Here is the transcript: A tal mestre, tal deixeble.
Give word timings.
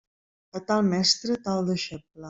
A 0.49 0.61
tal 0.71 0.83
mestre, 0.95 1.39
tal 1.49 1.65
deixeble. 1.73 2.17